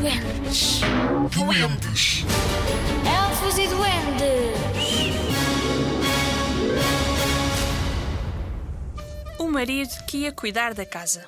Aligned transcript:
duendes. 0.00 0.80
Duendes. 1.30 2.24
Elfos 3.06 3.58
e 3.58 3.66
duendes. 3.68 4.56
O 9.38 9.48
marido 9.48 10.04
que 10.06 10.18
ia 10.18 10.32
cuidar 10.32 10.74
da 10.74 10.84
casa. 10.84 11.24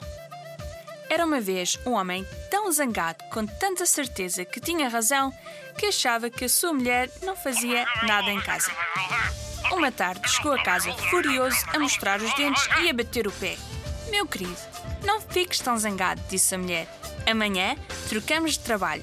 Era 1.09 1.25
uma 1.25 1.41
vez 1.41 1.79
um 1.87 1.93
homem 1.93 2.27
tão 2.51 2.71
zangado, 2.71 3.25
com 3.31 3.47
tanta 3.47 3.87
certeza 3.87 4.45
que 4.45 4.61
tinha 4.61 4.89
razão, 4.89 5.33
que 5.79 5.87
achava 5.87 6.29
que 6.29 6.45
a 6.45 6.49
sua 6.49 6.73
mulher 6.73 7.11
não 7.23 7.35
fazia 7.35 7.87
nada 8.03 8.31
em 8.31 8.41
casa. 8.41 8.71
Uma 9.73 9.91
tarde 9.91 10.29
chegou 10.29 10.53
a 10.53 10.63
casa 10.63 10.93
furioso 11.11 11.57
a 11.69 11.79
mostrar 11.79 12.21
os 12.21 12.35
dentes 12.35 12.69
e 12.83 12.91
a 12.91 12.93
bater 12.93 13.27
o 13.27 13.33
pé. 13.33 13.57
Meu 14.11 14.27
querido, 14.27 14.57
não 15.05 15.21
fiques 15.21 15.61
tão 15.61 15.79
zangado, 15.79 16.21
disse 16.29 16.55
a 16.55 16.59
mulher. 16.59 16.89
Amanhã 17.29 17.77
trocamos 18.09 18.53
de 18.53 18.61
trabalho. 18.61 19.03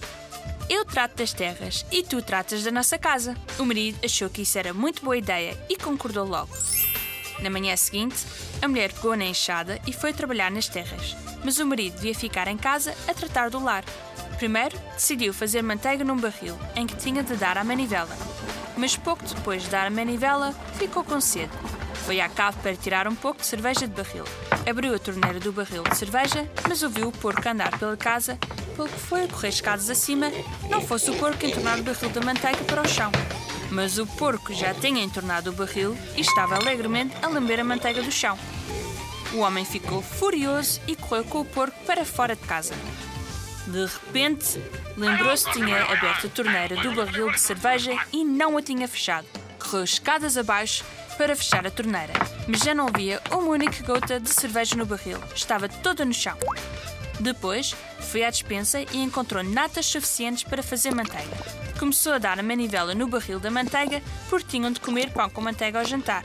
Eu 0.67 0.83
trato 0.83 1.17
das 1.17 1.31
terras 1.31 1.85
e 1.91 2.01
tu 2.01 2.23
tratas 2.23 2.63
da 2.63 2.71
nossa 2.71 2.97
casa. 2.97 3.37
O 3.59 3.65
marido 3.65 3.99
achou 4.03 4.31
que 4.31 4.41
isso 4.41 4.57
era 4.57 4.73
muito 4.73 5.03
boa 5.03 5.15
ideia 5.15 5.55
e 5.69 5.77
concordou 5.77 6.25
logo. 6.25 6.49
Na 7.39 7.51
manhã 7.51 7.77
seguinte, 7.77 8.25
a 8.63 8.67
mulher 8.67 8.91
pegou 8.91 9.15
na 9.15 9.25
enxada 9.25 9.79
e 9.85 9.93
foi 9.93 10.11
trabalhar 10.11 10.49
nas 10.49 10.67
terras, 10.67 11.15
mas 11.43 11.59
o 11.59 11.67
marido 11.67 11.97
devia 11.97 12.15
ficar 12.15 12.47
em 12.47 12.57
casa 12.57 12.95
a 13.07 13.13
tratar 13.13 13.51
do 13.51 13.63
lar. 13.63 13.85
Primeiro, 14.39 14.75
decidiu 14.95 15.31
fazer 15.31 15.61
manteiga 15.61 16.03
num 16.03 16.17
barril 16.17 16.57
em 16.75 16.87
que 16.87 16.95
tinha 16.95 17.21
de 17.21 17.35
dar 17.35 17.59
à 17.59 17.63
manivela. 17.63 18.17
Mas 18.75 18.97
pouco 18.97 19.23
depois 19.23 19.61
de 19.61 19.69
dar 19.69 19.85
a 19.85 19.91
manivela, 19.91 20.51
ficou 20.79 21.03
com 21.03 21.21
sede. 21.21 21.53
Foi 22.05 22.21
à 22.21 22.29
cave 22.29 22.59
para 22.61 22.75
tirar 22.75 23.07
um 23.07 23.15
pouco 23.15 23.39
de 23.39 23.47
cerveja 23.47 23.87
de 23.87 23.93
barril. 23.95 24.25
Abriu 24.69 24.93
a 24.93 24.99
torneira 24.99 25.39
do 25.39 25.51
barril 25.51 25.81
de 25.81 25.97
cerveja, 25.97 26.47
mas 26.69 26.83
ouviu 26.83 27.07
o 27.07 27.11
porco 27.11 27.49
andar 27.49 27.79
pela 27.79 27.97
casa, 27.97 28.37
pelo 28.75 28.87
que 28.87 28.99
foi 28.99 29.23
a 29.23 29.27
correr 29.27 29.49
escadas 29.49 29.89
acima, 29.89 30.31
não 30.69 30.81
fosse 30.81 31.09
o 31.09 31.15
porco 31.15 31.43
entornar 31.43 31.79
o 31.79 31.83
barril 31.83 32.09
da 32.11 32.21
manteiga 32.21 32.63
para 32.65 32.83
o 32.83 32.87
chão. 32.87 33.11
Mas 33.71 33.97
o 33.97 34.05
porco 34.05 34.53
já 34.53 34.71
tinha 34.75 35.03
entornado 35.03 35.49
o 35.49 35.53
barril 35.53 35.97
e 36.15 36.21
estava 36.21 36.55
alegremente 36.55 37.15
a 37.23 37.27
lamber 37.27 37.59
a 37.59 37.63
manteiga 37.63 38.03
do 38.03 38.11
chão. 38.11 38.37
O 39.33 39.39
homem 39.39 39.65
ficou 39.65 40.03
furioso 40.03 40.79
e 40.87 40.95
correu 40.95 41.23
com 41.23 41.39
o 41.39 41.45
porco 41.45 41.77
para 41.85 42.05
fora 42.05 42.35
de 42.35 42.43
casa. 42.43 42.75
De 43.65 43.83
repente, 43.83 44.61
lembrou-se 44.95 45.43
que 45.45 45.53
tinha 45.53 45.85
aberto 45.85 46.27
a 46.27 46.29
torneira 46.29 46.75
do 46.75 46.93
barril 46.93 47.31
de 47.31 47.39
cerveja 47.39 47.97
e 48.13 48.23
não 48.23 48.57
a 48.57 48.61
tinha 48.61 48.87
fechado. 48.87 49.25
Correu 49.59 49.83
escadas 49.83 50.37
abaixo 50.37 50.85
para 51.17 51.35
fechar 51.35 51.65
a 51.65 51.71
torneira, 51.71 52.13
mas 52.47 52.61
já 52.61 52.73
não 52.73 52.87
havia 52.87 53.21
uma 53.31 53.49
única 53.49 53.83
gota 53.83 54.19
de 54.19 54.29
cerveja 54.29 54.75
no 54.75 54.85
barril. 54.85 55.19
Estava 55.33 55.67
toda 55.67 56.05
no 56.05 56.13
chão. 56.13 56.37
Depois, 57.19 57.75
foi 57.99 58.23
à 58.23 58.29
despensa 58.29 58.81
e 58.81 58.97
encontrou 58.97 59.43
natas 59.43 59.85
suficientes 59.85 60.43
para 60.43 60.61
fazer 60.61 60.93
manteiga. 60.93 61.35
Começou 61.79 62.13
a 62.13 62.17
dar 62.17 62.39
a 62.39 62.43
manivela 62.43 62.93
no 62.93 63.07
barril 63.07 63.39
da 63.39 63.51
manteiga 63.51 64.01
porque 64.29 64.47
tinham 64.49 64.71
de 64.71 64.79
comer 64.79 65.11
pão 65.11 65.29
com 65.29 65.41
manteiga 65.41 65.79
ao 65.79 65.85
jantar. 65.85 66.23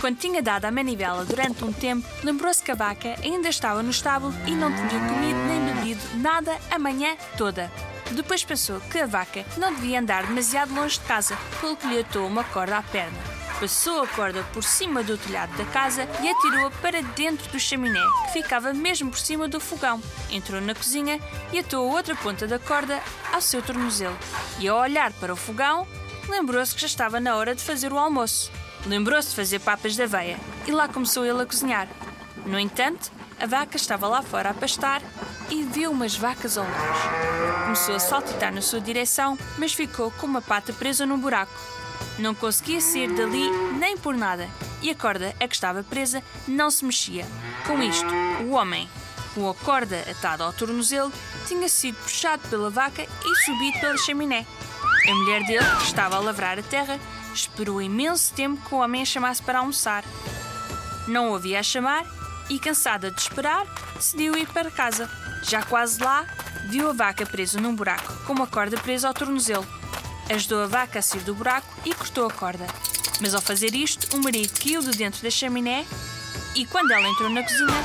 Quando 0.00 0.18
tinha 0.18 0.40
dado 0.40 0.64
a 0.64 0.70
manivela 0.70 1.24
durante 1.24 1.64
um 1.64 1.72
tempo, 1.72 2.08
lembrou-se 2.22 2.62
que 2.62 2.70
a 2.70 2.74
vaca 2.74 3.16
ainda 3.22 3.48
estava 3.48 3.82
no 3.82 3.90
estábulo 3.90 4.32
e 4.46 4.52
não 4.52 4.72
tinha 4.72 5.08
comido 5.08 5.38
nem 5.48 5.74
bebido 5.74 6.00
nada 6.18 6.56
a 6.70 6.78
manhã 6.78 7.16
toda. 7.36 7.70
Depois 8.12 8.44
pensou 8.44 8.80
que 8.80 8.98
a 8.98 9.06
vaca 9.06 9.44
não 9.56 9.74
devia 9.74 10.00
andar 10.00 10.24
demasiado 10.26 10.72
longe 10.72 10.98
de 10.98 11.04
casa, 11.04 11.36
pelo 11.60 11.76
que 11.76 11.86
lhe 11.88 12.00
atou 12.00 12.26
uma 12.26 12.44
corda 12.44 12.78
à 12.78 12.82
perna. 12.82 13.37
Passou 13.60 14.02
a 14.02 14.06
corda 14.06 14.44
por 14.52 14.62
cima 14.62 15.02
do 15.02 15.18
telhado 15.18 15.56
da 15.56 15.64
casa 15.64 16.08
e 16.22 16.30
atirou-a 16.30 16.70
para 16.70 17.02
dentro 17.02 17.50
do 17.50 17.58
chaminé, 17.58 18.00
que 18.26 18.34
ficava 18.34 18.72
mesmo 18.72 19.10
por 19.10 19.18
cima 19.18 19.48
do 19.48 19.58
fogão. 19.58 20.00
Entrou 20.30 20.60
na 20.60 20.76
cozinha 20.76 21.18
e 21.52 21.58
atou 21.58 21.90
a 21.90 21.92
outra 21.92 22.14
ponta 22.14 22.46
da 22.46 22.60
corda 22.60 23.02
ao 23.32 23.40
seu 23.40 23.60
tornozelo. 23.60 24.16
E 24.60 24.68
ao 24.68 24.78
olhar 24.78 25.12
para 25.14 25.32
o 25.32 25.36
fogão, 25.36 25.88
lembrou-se 26.28 26.72
que 26.72 26.80
já 26.80 26.86
estava 26.86 27.18
na 27.18 27.34
hora 27.34 27.52
de 27.52 27.62
fazer 27.64 27.92
o 27.92 27.98
almoço. 27.98 28.52
Lembrou-se 28.86 29.30
de 29.30 29.34
fazer 29.34 29.58
papas 29.58 29.96
de 29.96 30.02
aveia 30.04 30.38
e 30.64 30.70
lá 30.70 30.86
começou 30.86 31.26
ele 31.26 31.42
a 31.42 31.46
cozinhar. 31.46 31.88
No 32.46 32.60
entanto, 32.60 33.10
a 33.40 33.46
vaca 33.46 33.76
estava 33.76 34.06
lá 34.06 34.22
fora 34.22 34.50
a 34.50 34.54
pastar 34.54 35.02
e 35.50 35.64
viu 35.64 35.90
umas 35.90 36.14
vacas 36.14 36.56
ao 36.56 36.64
longe. 36.64 37.64
Começou 37.64 37.96
a 37.96 37.98
saltitar 37.98 38.52
na 38.52 38.62
sua 38.62 38.80
direção, 38.80 39.36
mas 39.58 39.72
ficou 39.74 40.12
com 40.12 40.26
uma 40.26 40.40
pata 40.40 40.72
presa 40.72 41.04
num 41.04 41.18
buraco. 41.18 41.52
Não 42.18 42.34
conseguia 42.34 42.80
sair 42.80 43.12
dali 43.14 43.48
nem 43.78 43.96
por 43.96 44.14
nada 44.14 44.48
e 44.82 44.90
a 44.90 44.94
corda 44.94 45.34
a 45.40 45.48
que 45.48 45.54
estava 45.54 45.82
presa 45.82 46.22
não 46.46 46.70
se 46.70 46.84
mexia. 46.84 47.26
Com 47.66 47.82
isto, 47.82 48.08
o 48.44 48.50
homem, 48.50 48.88
com 49.34 49.48
a 49.48 49.54
corda 49.54 50.04
atada 50.10 50.44
ao 50.44 50.52
tornozelo, 50.52 51.12
tinha 51.46 51.68
sido 51.68 51.96
puxado 51.98 52.46
pela 52.48 52.70
vaca 52.70 53.02
e 53.02 53.36
subido 53.44 53.80
pela 53.80 53.96
chaminé. 53.96 54.46
A 55.08 55.14
mulher 55.14 55.44
dele, 55.44 55.64
que 55.78 55.84
estava 55.84 56.16
a 56.16 56.20
lavrar 56.20 56.58
a 56.58 56.62
terra, 56.62 56.98
esperou 57.34 57.80
imenso 57.80 58.32
tempo 58.34 58.60
que 58.68 58.74
o 58.74 58.78
homem 58.78 59.02
a 59.02 59.04
chamasse 59.04 59.42
para 59.42 59.60
almoçar. 59.60 60.04
Não 61.06 61.30
ouvia 61.30 61.60
a 61.60 61.62
chamar 61.62 62.04
e, 62.50 62.58
cansada 62.58 63.10
de 63.10 63.20
esperar, 63.20 63.66
decidiu 63.94 64.36
ir 64.36 64.46
para 64.48 64.70
casa. 64.70 65.08
Já 65.42 65.62
quase 65.62 66.02
lá, 66.02 66.26
viu 66.68 66.90
a 66.90 66.92
vaca 66.92 67.24
presa 67.24 67.60
num 67.60 67.74
buraco, 67.74 68.12
com 68.26 68.32
uma 68.32 68.46
corda 68.46 68.76
presa 68.76 69.08
ao 69.08 69.14
tornozelo. 69.14 69.66
Ajudou 70.30 70.62
a 70.62 70.66
vaca 70.66 70.98
a 70.98 71.02
sair 71.02 71.22
do 71.22 71.34
buraco 71.34 71.66
e 71.84 71.94
cortou 71.94 72.26
a 72.26 72.30
corda. 72.30 72.66
Mas 73.20 73.34
ao 73.34 73.40
fazer 73.40 73.74
isto, 73.74 74.16
o 74.16 74.22
marido 74.22 74.52
caiu 74.60 74.80
de 74.82 74.90
dentro 74.90 75.22
da 75.22 75.30
chaminé 75.30 75.86
e, 76.54 76.66
quando 76.66 76.90
ela 76.92 77.08
entrou 77.08 77.30
na 77.30 77.42
cozinha, 77.42 77.84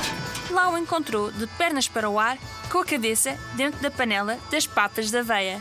lá 0.50 0.70
o 0.70 0.78
encontrou 0.78 1.32
de 1.32 1.46
pernas 1.46 1.88
para 1.88 2.08
o 2.08 2.18
ar, 2.18 2.38
com 2.70 2.78
a 2.78 2.84
cabeça 2.84 3.38
dentro 3.54 3.80
da 3.80 3.90
panela 3.90 4.38
das 4.50 4.66
papas 4.66 5.10
da 5.10 5.20
aveia. 5.20 5.60